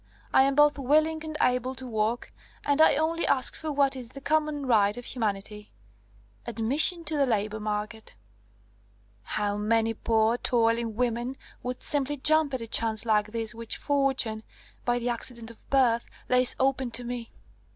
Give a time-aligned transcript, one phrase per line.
[0.33, 2.33] I am both willing and able to work,
[2.65, 5.71] and I only ask for what is the common right of humanity,
[6.47, 8.15] admission to the labour market.
[9.21, 14.41] How many poor, toiling women would simply jump at a chance like this which fortune,
[14.85, 17.31] by the accident of birth, lays open to me!